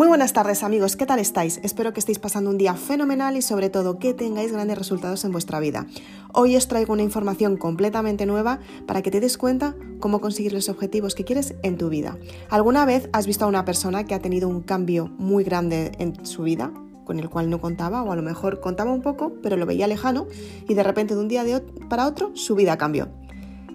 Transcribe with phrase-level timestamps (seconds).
[0.00, 1.60] Muy buenas tardes amigos, ¿qué tal estáis?
[1.62, 5.30] Espero que estéis pasando un día fenomenal y sobre todo que tengáis grandes resultados en
[5.30, 5.86] vuestra vida.
[6.32, 10.70] Hoy os traigo una información completamente nueva para que te des cuenta cómo conseguir los
[10.70, 12.16] objetivos que quieres en tu vida.
[12.48, 16.24] ¿Alguna vez has visto a una persona que ha tenido un cambio muy grande en
[16.24, 16.72] su vida?
[17.04, 19.88] con el cual no contaba o a lo mejor contaba un poco pero lo veía
[19.88, 20.28] lejano
[20.68, 21.44] y de repente de un día
[21.88, 23.08] para otro su vida cambió.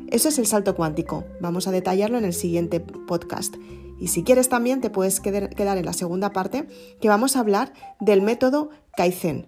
[0.10, 1.26] Eso es el salto cuántico.
[1.42, 3.56] Vamos a detallarlo en el siguiente podcast.
[4.00, 6.68] Y si quieres también te puedes quedar en la segunda parte
[7.02, 9.48] que vamos a hablar del método Kaizen.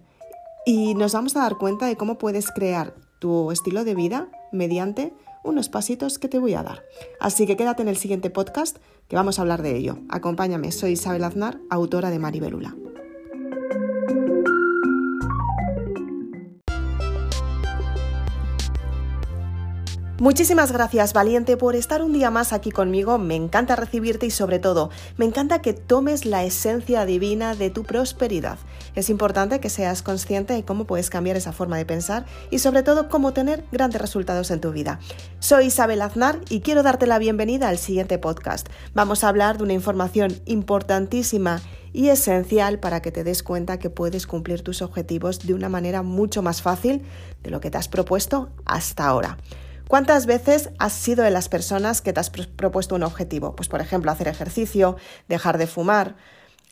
[0.65, 5.13] Y nos vamos a dar cuenta de cómo puedes crear tu estilo de vida mediante
[5.43, 6.83] unos pasitos que te voy a dar.
[7.19, 9.99] Así que quédate en el siguiente podcast que vamos a hablar de ello.
[10.09, 12.75] Acompáñame, soy Isabel Aznar, autora de Maribelula.
[20.19, 23.19] Muchísimas gracias, valiente, por estar un día más aquí conmigo.
[23.19, 27.83] Me encanta recibirte y sobre todo, me encanta que tomes la esencia divina de tu
[27.83, 28.57] prosperidad.
[28.95, 32.81] Es importante que seas consciente de cómo puedes cambiar esa forma de pensar y sobre
[32.81, 34.99] todo cómo tener grandes resultados en tu vida.
[35.37, 38.69] Soy Isabel Aznar y quiero darte la bienvenida al siguiente podcast.
[38.95, 41.61] Vamos a hablar de una información importantísima
[41.93, 46.01] y esencial para que te des cuenta que puedes cumplir tus objetivos de una manera
[46.01, 47.03] mucho más fácil
[47.43, 49.37] de lo que te has propuesto hasta ahora.
[49.87, 53.55] ¿Cuántas veces has sido de las personas que te has propuesto un objetivo?
[53.55, 54.97] Pues por ejemplo, hacer ejercicio,
[55.29, 56.15] dejar de fumar,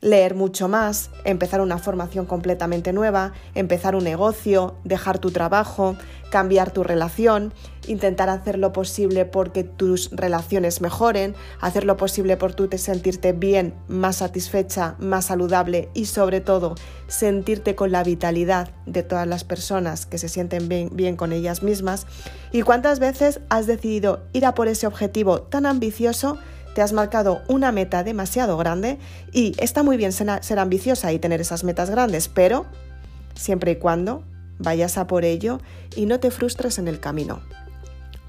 [0.05, 5.95] leer mucho más, empezar una formación completamente nueva, empezar un negocio, dejar tu trabajo,
[6.29, 7.53] cambiar tu relación,
[7.87, 13.33] intentar hacer lo posible porque tus relaciones mejoren, hacer lo posible por tú te sentirte
[13.33, 16.75] bien, más satisfecha, más saludable y sobre todo
[17.07, 21.63] sentirte con la vitalidad de todas las personas que se sienten bien, bien con ellas
[21.63, 22.05] mismas.
[22.51, 26.37] ¿Y cuántas veces has decidido ir a por ese objetivo tan ambicioso?
[26.75, 28.99] Te has marcado una meta demasiado grande
[29.31, 32.65] y está muy bien ser ambiciosa y tener esas metas grandes, pero
[33.33, 34.23] siempre y cuando
[34.59, 35.61] vayas a por ello
[35.95, 37.39] y no te frustres en el camino.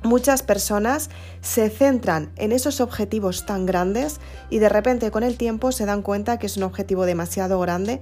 [0.05, 1.11] Muchas personas
[1.41, 6.03] se centran en esos objetivos tan grandes y de repente con el tiempo se dan
[6.03, 8.01] cuenta que es un objetivo demasiado grande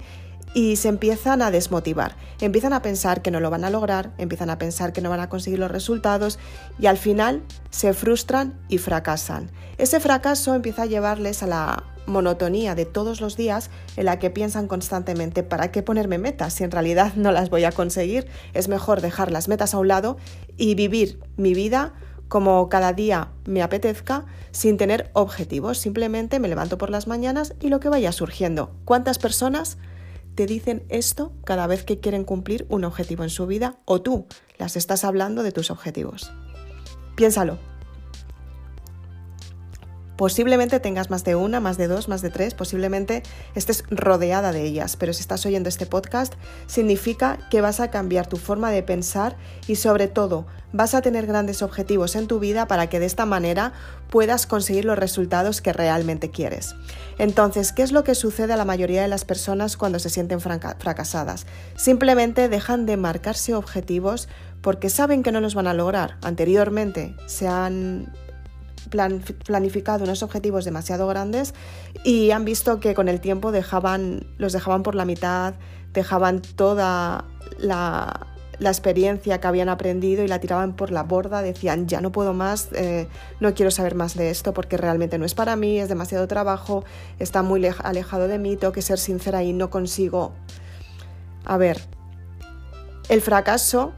[0.55, 4.49] y se empiezan a desmotivar, empiezan a pensar que no lo van a lograr, empiezan
[4.49, 6.39] a pensar que no van a conseguir los resultados
[6.79, 9.51] y al final se frustran y fracasan.
[9.77, 14.29] Ese fracaso empieza a llevarles a la monotonía de todos los días en la que
[14.29, 18.25] piensan constantemente ¿para qué ponerme metas si en realidad no las voy a conseguir?
[18.53, 20.15] Es mejor dejar las metas a un lado
[20.55, 21.93] y vivir mi vida
[22.29, 25.79] como cada día me apetezca, sin tener objetivos.
[25.79, 28.71] Simplemente me levanto por las mañanas y lo que vaya surgiendo.
[28.85, 29.77] ¿Cuántas personas
[30.35, 34.25] te dicen esto cada vez que quieren cumplir un objetivo en su vida o tú
[34.57, 36.31] las estás hablando de tus objetivos.
[37.15, 37.74] Piénsalo.
[40.17, 43.21] Posiblemente tengas más de una, más de dos, más de tres, posiblemente
[43.53, 46.33] estés rodeada de ellas, pero si estás oyendo este podcast
[46.67, 49.35] significa que vas a cambiar tu forma de pensar
[49.67, 53.25] y sobre todo vas a tener grandes objetivos en tu vida para que de esta
[53.25, 53.73] manera
[54.09, 56.75] puedas conseguir los resultados que realmente quieres.
[57.17, 60.39] Entonces, ¿qué es lo que sucede a la mayoría de las personas cuando se sienten
[60.39, 61.45] fracasadas?
[61.75, 64.29] Simplemente dejan de marcarse objetivos
[64.61, 66.17] porque saben que no los van a lograr.
[66.21, 68.11] Anteriormente se han
[68.89, 71.53] planificado unos objetivos demasiado grandes
[72.03, 75.55] y han visto que con el tiempo dejaban, los dejaban por la mitad,
[75.93, 77.25] dejaban toda
[77.57, 78.27] la,
[78.59, 82.69] experiencia que habían aprendido y la tiraban por la borda, decían ya no puedo más,
[82.71, 83.07] eh,
[83.41, 86.85] no quiero saber más de esto porque realmente no es para mí, es demasiado trabajo,
[87.19, 90.31] está muy alejado de mí, tengo que ser sincera y no consigo.
[91.43, 91.81] A ver,
[93.09, 93.93] el fracaso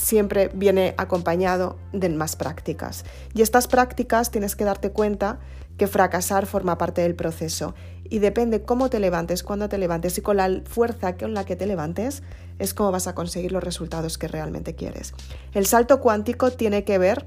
[0.00, 3.04] siempre viene acompañado de más prácticas.
[3.34, 5.38] Y estas prácticas tienes que darte cuenta
[5.76, 7.74] que fracasar forma parte del proceso.
[8.04, 11.56] Y depende cómo te levantes, cuándo te levantes y con la fuerza con la que
[11.56, 12.22] te levantes,
[12.58, 15.14] es cómo vas a conseguir los resultados que realmente quieres.
[15.52, 17.26] El salto cuántico tiene que ver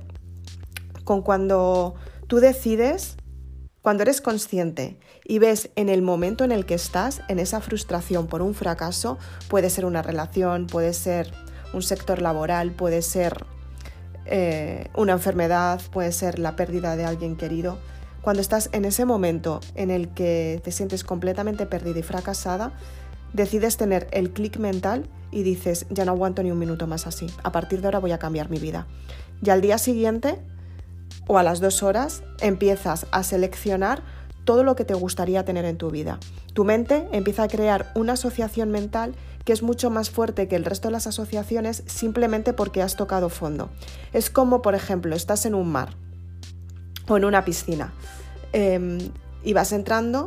[1.04, 1.96] con cuando
[2.28, 3.18] tú decides,
[3.82, 8.28] cuando eres consciente y ves en el momento en el que estás, en esa frustración
[8.28, 9.18] por un fracaso,
[9.48, 11.34] puede ser una relación, puede ser
[11.74, 13.46] un sector laboral, puede ser
[14.26, 17.78] eh, una enfermedad, puede ser la pérdida de alguien querido.
[18.22, 22.72] Cuando estás en ese momento en el que te sientes completamente perdida y fracasada,
[23.34, 27.28] decides tener el clic mental y dices, ya no aguanto ni un minuto más así,
[27.44, 28.88] a partir de ahora voy a cambiar mi vida.
[29.44, 30.40] Y al día siguiente
[31.28, 34.04] o a las dos horas empiezas a seleccionar
[34.46, 36.20] todo lo que te gustaría tener en tu vida.
[36.54, 40.66] Tu mente empieza a crear una asociación mental que es mucho más fuerte que el
[40.66, 43.70] resto de las asociaciones simplemente porque has tocado fondo.
[44.14, 45.96] Es como, por ejemplo, estás en un mar
[47.08, 47.94] o en una piscina
[48.54, 49.00] em,
[49.44, 50.26] y vas entrando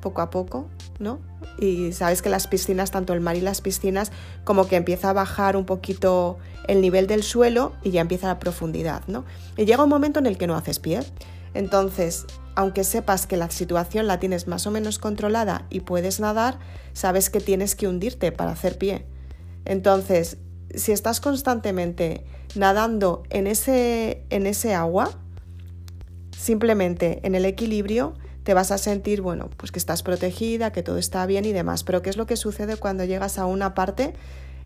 [0.00, 0.68] poco a poco,
[0.98, 1.20] ¿no?
[1.58, 4.12] Y sabes que las piscinas, tanto el mar y las piscinas,
[4.44, 8.38] como que empieza a bajar un poquito el nivel del suelo y ya empieza la
[8.38, 9.24] profundidad, ¿no?
[9.56, 11.00] Y llega un momento en el que no haces pie.
[11.54, 12.26] Entonces,
[12.58, 16.58] aunque sepas que la situación la tienes más o menos controlada y puedes nadar,
[16.92, 19.06] sabes que tienes que hundirte para hacer pie.
[19.64, 20.38] Entonces,
[20.74, 22.24] si estás constantemente
[22.56, 25.12] nadando en ese, en ese agua,
[26.36, 30.98] simplemente en el equilibrio, te vas a sentir, bueno, pues que estás protegida, que todo
[30.98, 31.84] está bien y demás.
[31.84, 34.14] Pero ¿qué es lo que sucede cuando llegas a una parte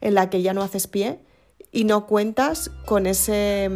[0.01, 1.21] en la que ya no haces pie
[1.73, 3.69] y no cuentas con ese,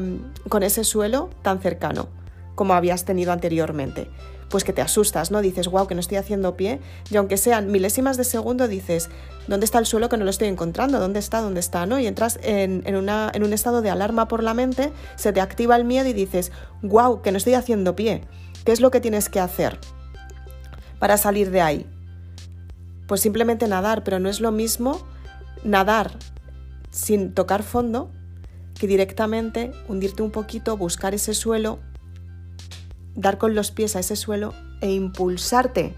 [0.49, 2.09] con ese suelo tan cercano
[2.57, 4.11] como habías tenido anteriormente?
[4.49, 5.41] Pues que te asustas, ¿no?
[5.41, 6.81] Dices, wow, que no estoy haciendo pie.
[7.11, 9.09] Y aunque sean milésimas de segundo, dices,
[9.47, 10.99] ¿dónde está el suelo que no lo estoy encontrando?
[10.99, 11.41] ¿Dónde está?
[11.41, 11.87] ¿Dónde está?
[11.87, 12.01] ¿no?
[12.01, 15.85] Y entras en, en, un estado de alarma por la mente, se te activa el
[15.85, 16.51] miedo y dices,
[16.83, 18.23] wow, que no estoy haciendo pie.
[18.65, 19.79] ¿Qué es lo que tienes que hacer?
[20.99, 21.87] para salir de ahí?
[23.07, 25.01] Pues simplemente nadar, pero no es lo mismo
[25.65, 26.13] nadar
[26.91, 28.11] sin tocar fondo
[28.79, 31.79] que directamente hundirte un poquito, buscar ese suelo,
[33.17, 35.95] dar con los pies a ese suelo e impulsarte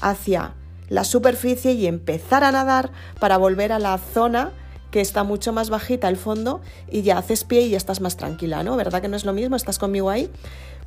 [0.00, 0.54] hacia
[0.88, 2.90] la superficie y empezar a nadar
[3.20, 4.52] para volver a la zona
[4.90, 8.16] que está mucho más bajita el fondo y ya haces pie y ya estás más
[8.16, 8.76] tranquila, ¿no?
[8.76, 9.54] ¿Verdad que no es lo mismo?
[9.54, 10.30] ¿Estás conmigo ahí?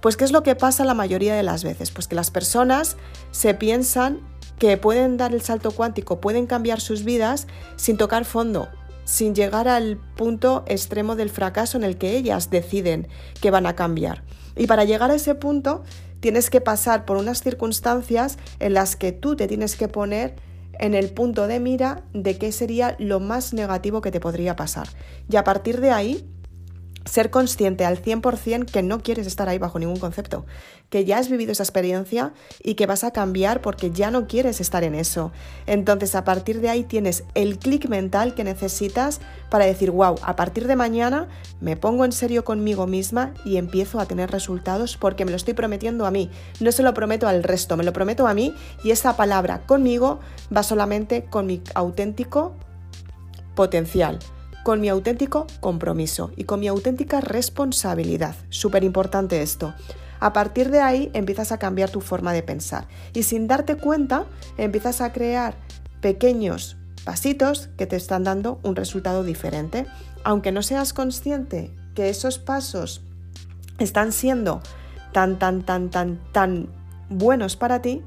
[0.02, 1.92] Pues ¿qué es lo que pasa la mayoría de las veces?
[1.92, 2.98] Pues que las personas
[3.32, 4.20] se piensan
[4.60, 7.48] que pueden dar el salto cuántico, pueden cambiar sus vidas
[7.78, 8.68] sin tocar fondo,
[9.06, 13.08] sin llegar al punto extremo del fracaso en el que ellas deciden
[13.42, 14.24] que van a cambiar.
[14.56, 15.84] Y para llegar a ese punto
[16.20, 20.36] tienes que pasar por unas circunstancias en las que tú te tienes que poner
[20.80, 24.88] en el punto de mira de qué sería lo más negativo que te podría pasar.
[25.30, 26.28] Y a partir de ahí
[27.06, 30.46] ser consciente al 100% que no quieres estar ahí bajo ningún concepto,
[30.90, 32.34] que ya has vivido esa experiencia
[32.64, 35.32] y que vas a cambiar porque ya no quieres estar en eso.
[35.66, 39.20] Entonces a partir de ahí tienes el clic mental que necesitas
[39.50, 41.28] para decir, wow, a partir de mañana
[41.62, 45.54] me pongo en serio conmigo misma y empiezo a tener resultados porque me lo estoy
[45.54, 46.30] prometiendo a mí,
[46.60, 48.54] no se lo prometo al resto, me lo prometo a mí
[48.84, 50.20] y esa palabra conmigo
[50.56, 52.54] va solamente con mi auténtico
[53.56, 54.20] potencial
[54.64, 58.36] con mi auténtico compromiso y con mi auténtica responsabilidad.
[58.50, 59.74] Súper importante esto.
[60.20, 64.26] A partir de ahí empiezas a cambiar tu forma de pensar y sin darte cuenta
[64.58, 65.56] empiezas a crear
[66.02, 69.86] pequeños pasitos que te están dando un resultado diferente.
[70.24, 73.02] Aunque no seas consciente que esos pasos
[73.80, 74.62] están siendo
[75.12, 76.70] tan, tan, tan, tan, tan
[77.10, 78.02] buenos para ti,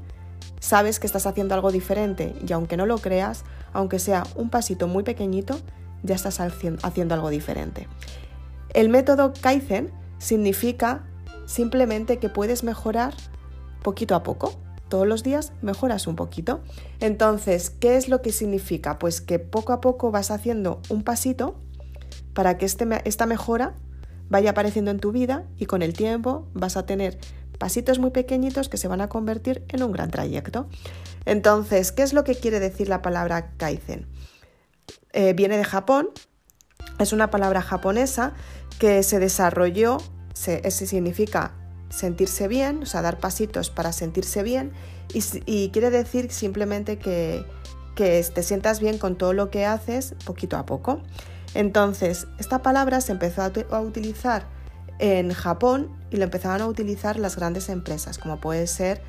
[0.59, 3.43] sabes que estás haciendo algo diferente y aunque no lo creas,
[3.73, 5.59] aunque sea un pasito muy pequeñito,
[6.03, 7.87] ya estás haciendo algo diferente.
[8.73, 11.03] El método Kaizen significa
[11.45, 13.13] simplemente que puedes mejorar
[13.81, 14.53] poquito a poco.
[14.89, 16.61] Todos los días mejoras un poquito.
[16.99, 18.99] Entonces, ¿qué es lo que significa?
[18.99, 21.59] Pues que poco a poco vas haciendo un pasito
[22.33, 23.75] para que este, esta mejora
[24.29, 27.17] vaya apareciendo en tu vida y con el tiempo vas a tener
[27.57, 30.67] pasitos muy pequeñitos que se van a convertir en un gran trayecto.
[31.25, 34.05] Entonces, ¿qué es lo que quiere decir la palabra Kaizen?
[35.17, 36.09] Eh, viene de Japón,
[36.99, 38.33] es una palabra japonesa
[38.77, 39.97] que se desarrolló,
[40.35, 41.53] ese significa
[41.89, 44.73] sentirse bien, o sea, dar pasitos para sentirse bien
[45.11, 47.43] y, quiere decir simplemente que,
[47.95, 51.01] te sientas bien con todo lo que haces poquito a poco.
[51.55, 54.45] Entonces, esta palabra se empezó a, utilizar
[54.99, 59.01] en Japón y lo empezaban a utilizar las grandes empresas, como puede ser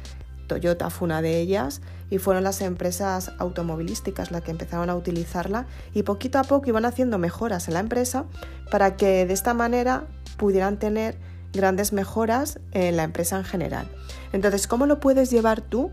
[0.46, 5.66] Toyota fue una de ellas y fueron las empresas automovilísticas las que empezaron a utilizarla
[5.92, 8.24] y poquito a poco iban haciendo mejoras en la empresa
[8.70, 11.18] para que de esta manera pudieran tener
[11.52, 13.88] grandes mejoras en la empresa en general.
[14.32, 15.90] Entonces, ¿cómo lo puedes llevar tú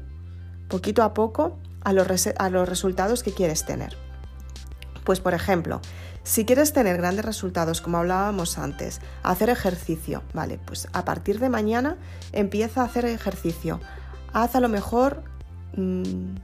[0.67, 3.95] poquito a poco a los, resultados que quieres tener?
[5.03, 5.81] Pues por ejemplo,
[6.23, 11.49] si quieres tener grandes resultados, como hablábamos antes, hacer ejercicio, vale, pues a partir de
[11.49, 11.97] mañana
[12.31, 13.79] empieza a hacer ejercicio
[14.35, 15.23] haz a lo mejor,
[15.75, 16.35] mm,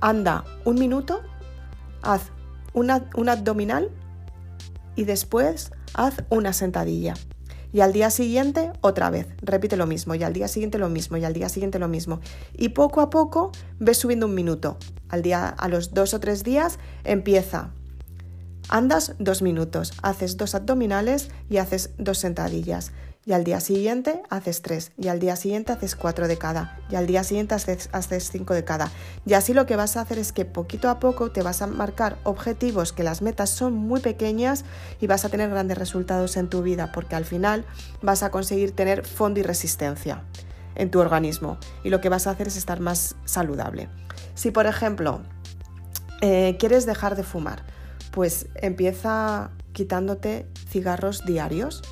[0.00, 1.22] anda un minuto,
[2.02, 2.32] haz
[2.74, 3.90] una, un abdominal
[4.96, 7.14] y después haz una sentadilla.
[7.72, 11.16] Y al día siguiente otra vez, repite lo mismo, y al día siguiente lo mismo,
[11.16, 12.20] y al día siguiente lo mismo.
[12.52, 14.76] Y poco a poco ves subiendo un minuto.
[15.08, 17.70] Al día, a los dos o tres días empieza.
[18.68, 22.92] Andas dos minutos, haces dos abdominales y haces dos sentadillas
[23.24, 26.96] y al día siguiente haces tres, y al día siguiente haces cuatro de cada, y
[26.96, 28.90] al día siguiente haces, haces cinco de cada.
[29.24, 31.66] Y así lo que vas a hacer es que poquito a poco te vas a
[31.66, 34.64] marcar objetivos que las metas son muy pequeñas
[35.00, 37.64] y vas a tener grandes resultados en tu vida, porque al final
[38.02, 40.24] vas a conseguir tener fondo y resistencia.
[40.74, 43.90] en tu organismo y lo que vas a hacer es estar más saludable.
[44.34, 45.20] Si por ejemplo
[46.22, 47.62] eh, quieres dejar de fumar,
[48.10, 51.82] pues empieza quitándote cigarros diarios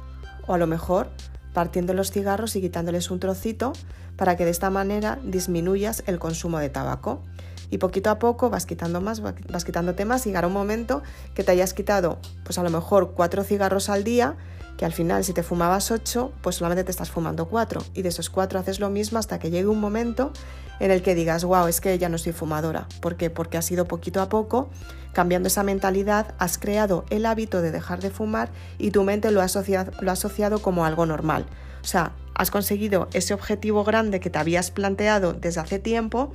[0.47, 1.09] o a lo mejor
[1.53, 3.73] partiendo los cigarros y quitándoles un trocito
[4.17, 7.23] para que de esta manera disminuyas el consumo de tabaco.
[7.71, 11.03] Y poquito a poco vas quitando más, vas quitándote más y llegará un momento
[11.35, 14.37] que te hayas quitado, pues a lo mejor cuatro cigarros al día,
[14.77, 17.83] que al final si te fumabas ocho, pues solamente te estás fumando cuatro.
[17.95, 20.33] Y de esos cuatro haces lo mismo hasta que llegue un momento
[20.81, 22.89] en el que digas, wow, es que ya no soy fumadora.
[23.01, 23.31] ¿Por qué?
[23.31, 24.71] Porque ha sido poquito a poco,
[25.13, 29.43] cambiando esa mentalidad, has creado el hábito de dejar de fumar y tu mente lo
[29.43, 31.47] ha asociado, lo ha asociado como algo normal.
[31.83, 36.33] O sea, has conseguido ese objetivo grande que te habías planteado desde hace tiempo,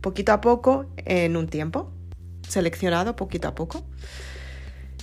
[0.00, 1.90] poquito a poco, en un tiempo,
[2.48, 3.82] seleccionado poquito a poco.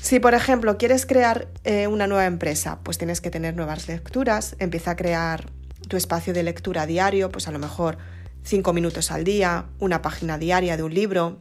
[0.02, 4.56] Si, por ejemplo, quieres crear eh, una nueva empresa, pues tienes que tener nuevas lecturas,
[4.58, 5.46] empieza a crear
[5.88, 7.98] tu espacio de lectura diario, pues a lo mejor
[8.44, 11.40] cinco minutos al día, una página diaria de un libro,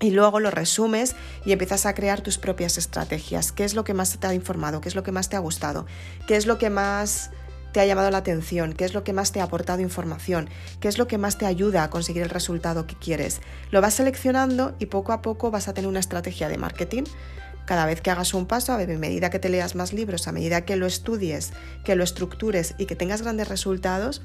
[0.00, 3.52] y luego lo resumes y empiezas a crear tus propias estrategias.
[3.52, 4.80] ¿Qué es lo que más te ha informado?
[4.80, 5.86] ¿Qué es lo que más te ha gustado?
[6.26, 7.30] ¿Qué es lo que más
[7.72, 8.72] te ha llamado la atención?
[8.72, 10.48] ¿Qué es lo que más te ha aportado información?
[10.80, 13.40] ¿Qué es lo que más te ayuda a conseguir el resultado que quieres?
[13.70, 17.04] Lo vas seleccionando y poco a poco vas a tener una estrategia de marketing.
[17.64, 20.64] Cada vez que hagas un paso, a medida que te leas más libros, a medida
[20.64, 21.52] que lo estudies,
[21.84, 24.22] que lo estructures y que tengas grandes resultados,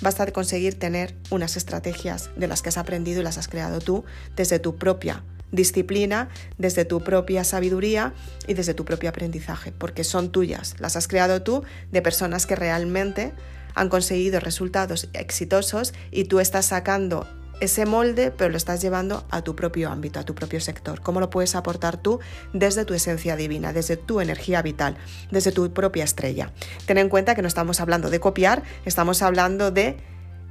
[0.00, 3.80] Basta de conseguir tener unas estrategias de las que has aprendido y las has creado
[3.80, 4.04] tú
[4.34, 6.28] desde tu propia disciplina,
[6.58, 8.14] desde tu propia sabiduría
[8.46, 12.56] y desde tu propio aprendizaje, porque son tuyas, las has creado tú de personas que
[12.56, 13.32] realmente
[13.74, 17.26] han conseguido resultados exitosos y tú estás sacando
[17.60, 21.00] ese molde, pero lo estás llevando a tu propio ámbito, a tu propio sector.
[21.00, 22.20] ¿Cómo lo puedes aportar tú
[22.52, 24.96] desde tu esencia divina, desde tu energía vital,
[25.30, 26.52] desde tu propia estrella?
[26.86, 29.98] Ten en cuenta que no estamos hablando de copiar, estamos hablando de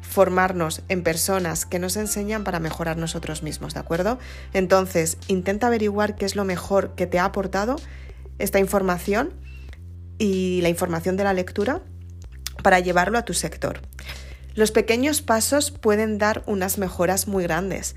[0.02, 4.18] formarnos en personas que nos enseñan para mejorar nosotros mismos, ¿de acuerdo?
[4.54, 7.76] Entonces, intenta averiguar qué es lo mejor que te ha aportado
[8.38, 9.34] esta información
[10.18, 11.82] y la información de la lectura
[12.64, 13.82] para llevarlo a tu sector.
[14.60, 17.96] Los pequeños pasos pueden dar unas mejoras muy grandes.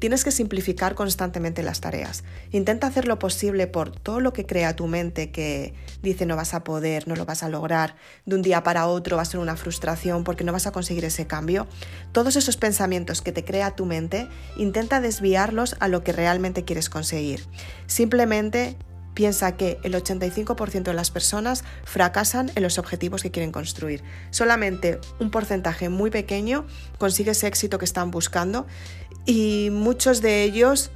[0.00, 2.24] Tienes que simplificar constantemente las tareas.
[2.50, 6.52] Intenta hacer lo posible por todo lo que crea tu mente que dice no vas
[6.52, 7.94] a poder, no lo vas a lograr,
[8.26, 11.04] de un día para otro va a ser una frustración porque no vas a conseguir
[11.04, 11.68] ese cambio.
[12.10, 14.26] Todos esos pensamientos que te crea tu mente,
[14.56, 17.46] intenta desviarlos a lo que realmente quieres conseguir.
[17.86, 18.76] Simplemente
[19.14, 24.02] piensa que el 85% de las personas fracasan en los objetivos que quieren construir.
[24.30, 26.66] Solamente un porcentaje muy pequeño
[26.98, 28.66] consigue ese éxito que están buscando
[29.26, 30.90] y muchos de ellos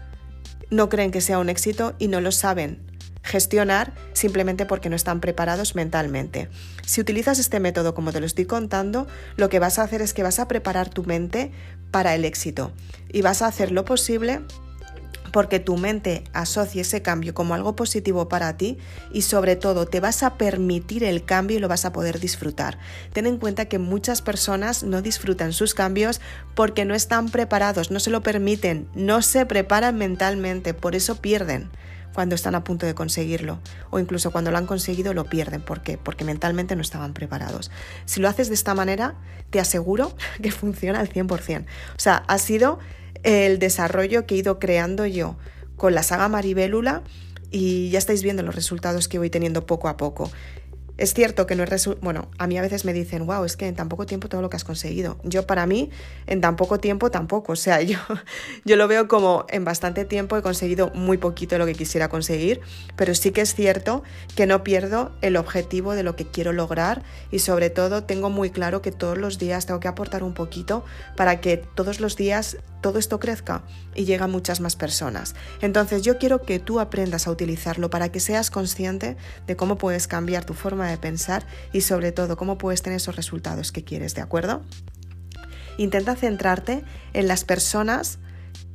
[0.71, 2.95] no creen que sea un éxito y no lo saben
[3.25, 6.49] gestionar simplemente porque no están preparados mentalmente.
[6.85, 9.07] Si utilizas este método como te lo estoy contando,
[9.37, 11.51] lo que vas a hacer es que vas a preparar tu mente
[11.91, 12.71] para el éxito
[13.09, 14.43] y vas a hacer lo posible
[15.35, 18.79] porque tu mente asocia ese cambio como algo positivo para ti
[19.13, 22.79] y sobre todo te vas a permitir el cambio y lo vas a poder disfrutar.
[23.13, 26.21] Ten en cuenta que muchas personas no disfrutan sus cambios
[26.55, 31.69] porque no están preparados, no se lo permiten, no se preparan mentalmente, por eso pierden
[32.15, 33.59] cuando están a punto de conseguirlo
[33.91, 35.63] o incluso cuando lo han conseguido lo pierden.
[35.63, 35.99] ¿Por qué?
[35.99, 37.73] Porque mentalmente no estaban preparados.
[38.05, 39.17] Si lo haces de esta manera,
[39.51, 41.65] te aseguro que funciona al 100%.
[41.65, 42.79] O sea, ha sido
[43.25, 45.37] el desarrollo que he ido creando yo
[45.77, 47.03] con la saga Maribélula
[47.51, 50.31] y ya estáis viendo los resultados que voy teniendo poco a poco.
[50.97, 53.67] Es cierto que no es bueno, a mí a veces me dicen, wow, es que
[53.67, 55.19] en tan poco tiempo todo lo que has conseguido.
[55.25, 55.91] Yo para mí,
[56.29, 57.53] en tan poco tiempo tampoco.
[57.53, 57.99] O sea, yo,
[58.65, 62.09] yo lo veo como en bastante tiempo he conseguido muy poquito de lo que quisiera
[62.09, 62.61] conseguir,
[62.95, 64.05] pero sí que es cierto
[64.37, 67.03] que no pierdo el objetivo de lo que quiero lograr
[67.33, 70.85] y sobre todo tengo muy claro que todos los días tengo que aportar un poquito
[71.17, 73.63] para que todos los días todo esto crezca
[73.95, 75.35] y llegue a muchas más personas.
[75.63, 80.07] Entonces yo quiero que tú aprendas a utilizarlo para que seas consciente de cómo puedes
[80.07, 84.15] cambiar tu forma de pensar y sobre todo cómo puedes tener esos resultados que quieres,
[84.15, 84.61] ¿de acuerdo?
[85.79, 88.19] Intenta centrarte en las personas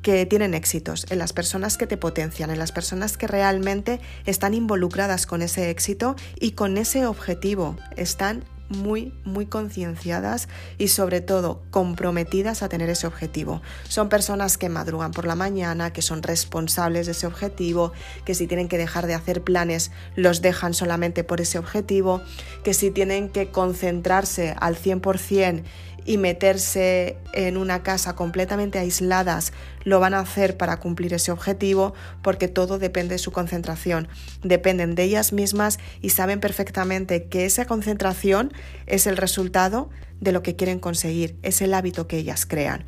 [0.01, 4.55] que tienen éxitos, en las personas que te potencian, en las personas que realmente están
[4.55, 10.47] involucradas con ese éxito y con ese objetivo, están muy, muy concienciadas
[10.77, 13.61] y sobre todo comprometidas a tener ese objetivo.
[13.88, 17.91] Son personas que madrugan por la mañana, que son responsables de ese objetivo,
[18.25, 22.21] que si tienen que dejar de hacer planes los dejan solamente por ese objetivo,
[22.63, 25.63] que si tienen que concentrarse al 100%
[26.09, 31.93] y meterse en una casa completamente aisladas lo van a hacer para cumplir ese objetivo
[32.23, 34.07] porque todo depende de su concentración,
[34.41, 38.51] dependen de ellas mismas y saben perfectamente que esa concentración
[38.87, 42.85] es el resultado de lo que quieren conseguir, es el hábito que ellas crean.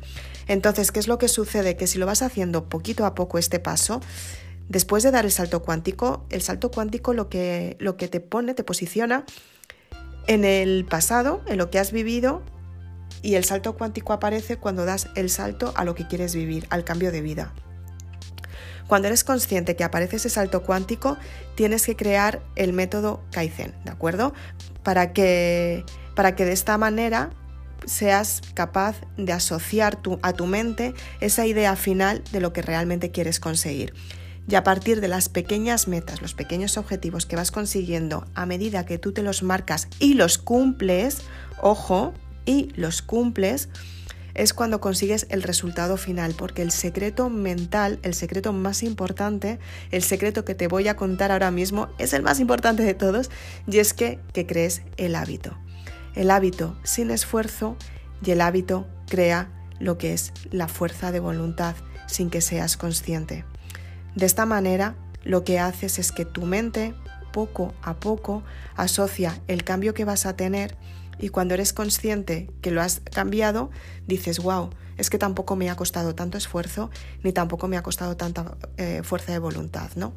[0.48, 1.76] Entonces, ¿qué es lo que sucede?
[1.76, 4.00] Que si lo vas haciendo poquito a poco este paso,
[4.68, 8.54] después de dar el salto cuántico, el salto cuántico lo que, lo que te pone,
[8.54, 9.24] te posiciona
[10.26, 12.42] en el pasado, en lo que has vivido
[13.22, 16.84] y el salto cuántico aparece cuando das el salto a lo que quieres vivir, al
[16.84, 17.52] cambio de vida.
[18.86, 21.16] Cuando eres consciente que aparece ese salto cuántico,
[21.54, 24.34] tienes que crear el método Kaizen, ¿de acuerdo?
[24.82, 27.30] Para que, para que de esta manera
[27.86, 33.40] seas capaz de asociar a tu mente esa idea final de lo que realmente quieres
[33.40, 33.94] conseguir.
[34.48, 38.84] Y a partir de las pequeñas metas, los pequeños objetivos que vas consiguiendo a medida
[38.84, 41.22] que tú te los marcas y los cumples,
[41.60, 42.12] ojo,
[42.44, 43.68] y los cumples,
[44.34, 49.58] es cuando consigues el resultado final, porque el secreto mental, el secreto más importante,
[49.90, 53.30] el secreto que te voy a contar ahora mismo, es el más importante de todos,
[53.66, 55.56] y es que, que crees el hábito.
[56.14, 57.76] El hábito sin esfuerzo
[58.24, 61.74] y el hábito crea lo que es la fuerza de voluntad
[62.06, 63.44] sin que seas consciente.
[64.14, 64.94] De esta manera,
[65.24, 66.94] lo que haces es que tu mente,
[67.32, 68.42] poco a poco,
[68.76, 70.76] asocia el cambio que vas a tener
[71.22, 73.70] y cuando eres consciente que lo has cambiado,
[74.08, 76.90] dices, wow, es que tampoco me ha costado tanto esfuerzo
[77.22, 80.12] ni tampoco me ha costado tanta eh, fuerza de voluntad, ¿no?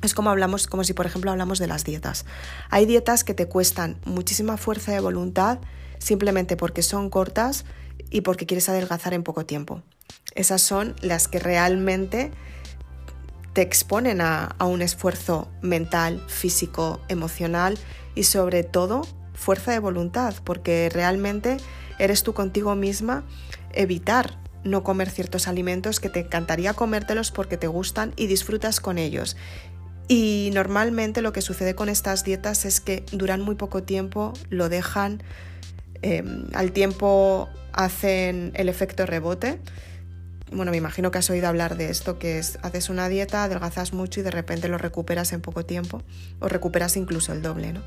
[0.00, 2.24] Es como hablamos, como si por ejemplo hablamos de las dietas.
[2.70, 5.58] Hay dietas que te cuestan muchísima fuerza de voluntad
[5.98, 7.66] simplemente porque son cortas
[8.08, 9.82] y porque quieres adelgazar en poco tiempo.
[10.34, 12.32] Esas son las que realmente
[13.52, 17.78] te exponen a un esfuerzo mental, físico, emocional
[18.14, 19.02] y sobre todo
[19.42, 21.58] fuerza de voluntad, porque realmente
[21.98, 23.24] eres tú contigo misma
[23.72, 28.96] evitar no comer ciertos alimentos que te encantaría comértelos porque te gustan y disfrutas con
[28.96, 29.36] ellos.
[30.08, 34.68] Y normalmente lo que sucede con estas dietas es que duran muy poco tiempo, lo
[34.68, 35.22] dejan,
[36.02, 39.58] em, al tiempo hacen el efecto rebote.
[40.52, 43.92] Bueno, me imagino que has oído hablar de esto, que es haces una dieta, adelgazas
[43.92, 46.02] mucho y de repente lo recuperas en poco tiempo
[46.40, 47.82] o recuperas incluso el doble, ¿no?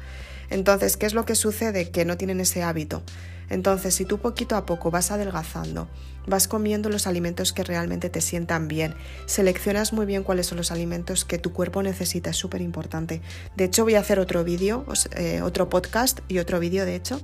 [0.49, 1.91] Entonces, ¿qué es lo que sucede?
[1.91, 3.04] Que no tienen ese hábito.
[3.49, 5.88] Entonces, si tú poquito a poco vas adelgazando,
[6.25, 8.95] vas comiendo los alimentos que realmente te sientan bien,
[9.28, 13.21] seleccionas muy bien cuáles son los alimentos que tu cuerpo necesita, es súper importante.
[13.56, 17.21] De hecho, voy a hacer otro vídeo, eh, otro podcast y otro vídeo, de hecho,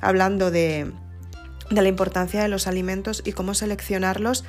[0.00, 0.92] hablando de,
[1.70, 4.44] de la importancia de los alimentos y cómo seleccionarlos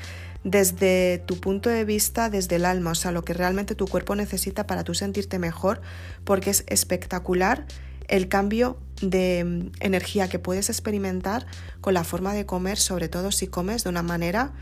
[0.45, 4.15] desde tu punto de vista, desde el alma, o sea, lo que realmente tu cuerpo
[4.15, 5.81] necesita para tú sentirte mejor,
[6.23, 7.65] porque es espectacular
[8.08, 11.47] el cambio de mm, energía que puedes experimentar
[11.81, 14.53] con la forma de comer, sobre todo si comes de una manera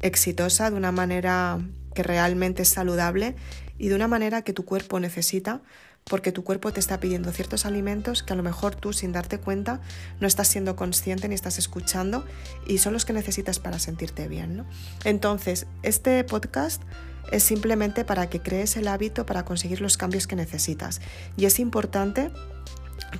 [0.00, 1.58] exitosa, de una manera
[1.92, 3.34] que realmente es saludable
[3.78, 5.60] y de una manera que tu cuerpo necesita,
[6.08, 9.38] porque tu cuerpo te está pidiendo ciertos alimentos que a lo mejor tú sin darte
[9.38, 9.80] cuenta
[10.20, 12.24] no estás siendo consciente ni estás escuchando
[12.66, 14.64] y son los que necesitas para sentirte bien.
[15.04, 16.82] Entonces, este podcast
[17.30, 21.00] es simplemente para que crees el hábito para conseguir los cambios que necesitas.
[21.36, 22.30] Y es importante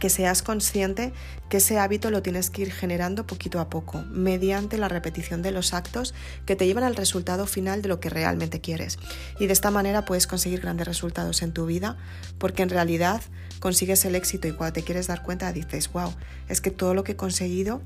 [0.00, 1.12] que seas consciente
[1.48, 5.50] que ese hábito lo tienes que ir generando poquito a poco, mediante la repetición de
[5.50, 6.14] los actos
[6.46, 8.98] que te llevan al resultado final de lo que realmente quieres.
[9.38, 11.96] Y de esta manera puedes conseguir grandes resultados en tu vida,
[12.38, 13.22] porque en realidad
[13.60, 16.12] consigues el éxito y cuando te quieres dar cuenta dices, wow,
[16.48, 17.82] es que todo lo que he conseguido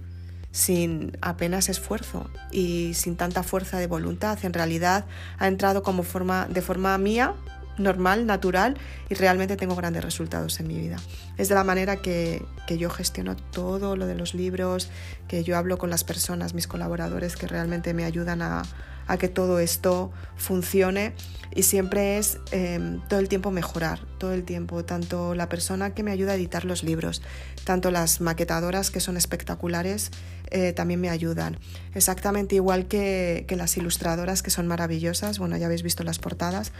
[0.52, 4.38] sin apenas esfuerzo y sin tanta fuerza de voluntad.
[4.42, 5.07] En realidad
[5.38, 7.35] ha entrado como forma, de forma mía,
[7.78, 8.76] normal, natural
[9.08, 10.96] y realmente tengo grandes resultados en mi vida.
[11.38, 14.90] Es de la manera que, que, yo gestiono todo lo de los libros,
[15.28, 18.62] que yo hablo con las personas, mis colaboradores que realmente me ayudan a,
[19.06, 21.14] a que todo esto funcione
[21.54, 26.02] y siempre es em, todo el tiempo mejorar, todo el tiempo, tanto la persona que
[26.02, 27.22] me ayuda a editar los libros,
[27.64, 30.10] tanto las maquetadoras que son espectaculares,
[30.50, 31.58] eh, también me ayudan.
[31.94, 36.72] Exactamente igual que, las ilustradoras que son maravillosas, bueno, ya habéis visto las portadas,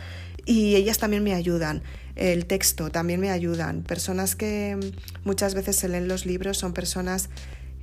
[0.45, 1.83] y ellas también me ayudan.
[2.15, 3.83] El texto también me ayudan.
[3.83, 4.79] Personas que
[5.25, 7.31] muchas veces se leen los libros son personas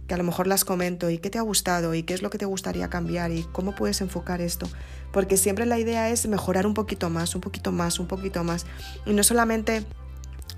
[0.10, 2.32] que a lo mejor las comento y qué te ha gustado y qué es lo
[2.32, 4.67] que te gustaría cambiar y cómo puedes enfocar esto.
[5.13, 8.65] Porque siempre la idea es mejorar un poquito más, un poquito más, un poquito más.
[9.06, 9.86] Y no solamente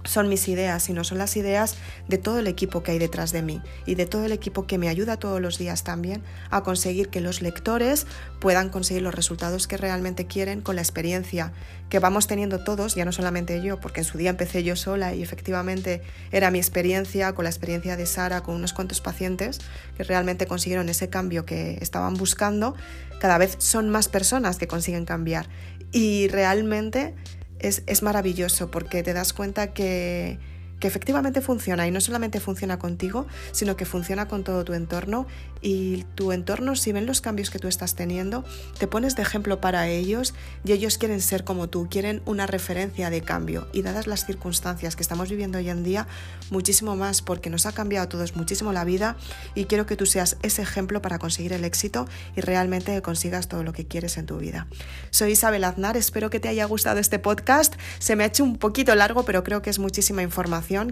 [0.04, 1.76] son mis ideas, sino son las ideas
[2.08, 4.78] de todo el equipo que hay detrás de mí y de todo el equipo que
[4.78, 8.08] me ayuda todos los días también a conseguir que los lectores
[8.40, 11.54] puedan conseguir los resultados que realmente quieren con la experiencia
[11.90, 15.14] que vamos teniendo todos, ya no solamente yo, porque en su día empecé yo sola
[15.14, 19.60] y efectivamente era mi experiencia, con la experiencia de Sara, con unos cuantos pacientes
[19.98, 22.76] que realmente consiguieron ese cambio que estaban buscando,
[23.20, 25.48] cada vez son más personas que consiguen cambiar.
[25.92, 27.14] Y realmente
[27.62, 30.40] es, maravilloso porque te das cuenta que,
[30.82, 35.28] que efectivamente funciona y no solamente funciona contigo, sino que funciona con todo tu entorno
[35.62, 38.44] y tu entorno, si ven los cambios que tú estás teniendo,
[38.80, 40.34] te pones de ejemplo para ellos
[40.66, 43.68] y ellos quieren ser como tú, quieren una referencia de cambio.
[43.72, 46.08] Y dadas las circunstancias que estamos viviendo hoy en día,
[46.50, 49.16] muchísimo más porque nos ha cambiado a todos muchísimo la vida
[49.54, 53.64] y quiero que tú seas ese ejemplo para conseguir el éxito y realmente consigas todo
[53.64, 54.66] lo que quieres en tu vida.
[55.12, 57.76] Soy Isabel Aznar, espero que te haya gustado este podcast.
[58.00, 60.24] Se me ha hecho un poquito largo, pero creo que es muchísima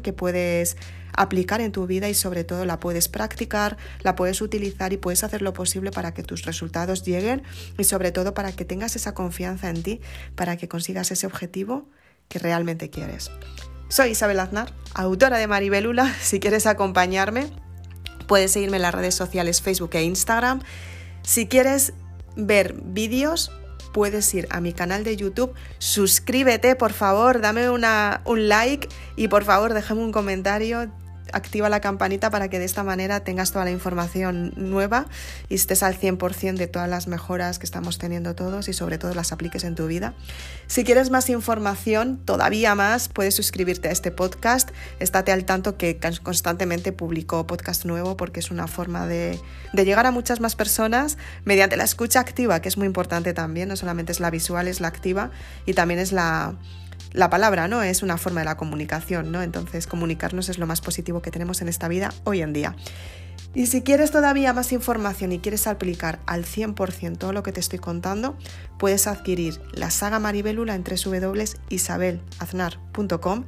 [0.02, 0.78] que puedes
[1.14, 5.24] aplicar en tu vida y sobre todo la puedes practicar, la puedes utilizar y puedes
[5.24, 7.44] hacer lo posible para que tus resultados lleguen
[7.78, 10.02] y sobre todo para que tengas esa confianza en ti,
[10.36, 11.90] para que consigas ese objetivo
[12.28, 13.32] que realmente quieres.
[13.90, 16.14] Soy Isabel Aznar, autora de Maribelula.
[16.22, 17.48] Si quieres acompañarme,
[18.28, 20.62] puedes seguirme en las redes sociales Facebook e Instagram.
[21.24, 21.94] Si quieres
[22.36, 23.52] ver vídeos,
[23.92, 27.82] puedes ir a mi canal de YouTube, suscríbete por favor, dame un
[28.50, 30.92] like y por favor déjame un comentario
[31.34, 35.06] activa la campanita para que de esta manera tengas toda la información nueva
[35.50, 39.14] y estés al 100% de todas las mejoras que estamos teniendo todos y sobre todo
[39.14, 40.14] las apliques en tu vida.
[40.68, 44.70] Si quieres más información, todavía más, puedes suscribirte a este podcast.
[45.00, 49.40] Estate al tanto que constantemente publico podcast nuevo porque es una forma de,
[49.74, 53.70] de llegar a muchas más personas mediante la escucha activa, que es muy importante también,
[53.70, 55.32] no solamente es la visual, es la activa
[55.66, 56.56] y también es la
[57.12, 57.84] la palabra, ¿no?
[57.84, 59.42] Es una forma de la comunicación, ¿no?
[59.42, 62.76] Entonces, comunicarnos es lo más positivo que tenemos en esta vida hoy en día.
[63.56, 67.60] Y si quieres todavía más información y quieres aplicar al 100% todo lo que te
[67.60, 68.38] estoy contando,
[68.78, 73.46] puedes adquirir la saga Maribelula en www.isabelaznar.com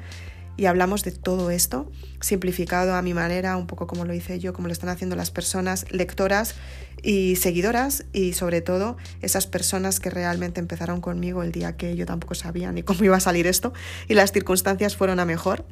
[0.58, 4.54] y hablamos de todo esto, simplificado a mi manera, un poco como lo hice yo,
[4.54, 6.56] como lo están haciendo las personas lectoras
[7.04, 12.06] y seguidoras y sobre todo esas personas que realmente empezaron conmigo el día que yo
[12.06, 13.74] tampoco sabía ni cómo iba a salir esto
[14.08, 15.66] y las circunstancias fueron a mejor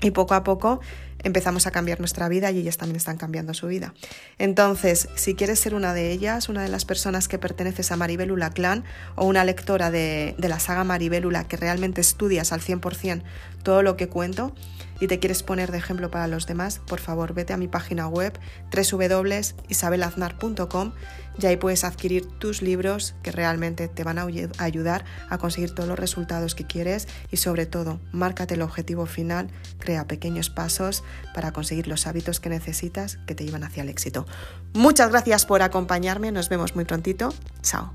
[0.00, 0.80] y poco a poco
[1.24, 3.94] empezamos a cambiar nuestra vida y ellas también están cambiando su vida.
[4.38, 8.50] Entonces, si quieres ser una de ellas, una de las personas que perteneces a Maribelula
[8.50, 8.84] Clan
[9.16, 13.22] o una lectora de, de la saga Maribelula que realmente estudias al 100%
[13.62, 14.54] todo lo que cuento,
[15.00, 18.08] y te quieres poner de ejemplo para los demás, por favor vete a mi página
[18.08, 18.38] web
[18.74, 20.92] www.isabelaznar.com
[21.40, 24.26] y ahí puedes adquirir tus libros que realmente te van a
[24.58, 29.48] ayudar a conseguir todos los resultados que quieres y sobre todo, márcate el objetivo final,
[29.78, 34.26] crea pequeños pasos para conseguir los hábitos que necesitas que te llevan hacia el éxito.
[34.74, 37.32] Muchas gracias por acompañarme, nos vemos muy prontito.
[37.62, 37.92] Chao.